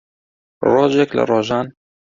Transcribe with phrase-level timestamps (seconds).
[0.71, 1.67] ڕۆژێک لە ڕۆژان